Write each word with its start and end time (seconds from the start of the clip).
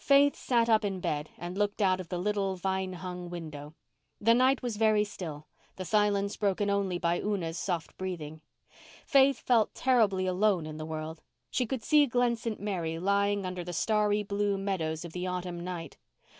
Faith 0.00 0.34
sat 0.34 0.68
up 0.68 0.84
in 0.84 0.98
bed 0.98 1.30
and 1.38 1.56
looked 1.56 1.80
out 1.80 2.00
of 2.00 2.08
the 2.08 2.18
little 2.18 2.56
vine 2.56 2.94
hung 2.94 3.30
window. 3.30 3.74
The 4.20 4.34
night 4.34 4.60
was 4.60 4.76
very 4.76 5.04
still, 5.04 5.46
the 5.76 5.84
silence 5.84 6.36
broken 6.36 6.68
only 6.68 6.98
by 6.98 7.20
Una's 7.20 7.56
soft 7.56 7.96
breathing. 7.96 8.40
Faith 9.06 9.38
felt 9.38 9.76
terribly 9.76 10.26
alone 10.26 10.66
in 10.66 10.78
the 10.78 10.84
world. 10.84 11.22
She 11.48 11.64
could 11.64 11.84
see 11.84 12.06
Glen 12.06 12.34
St. 12.34 12.58
Mary 12.58 12.98
lying 12.98 13.46
under 13.46 13.62
the 13.62 13.72
starry 13.72 14.24
blue 14.24 14.58
meadows 14.58 15.04
of 15.04 15.12
the 15.12 15.28
autumn 15.28 15.60
night. 15.60 15.96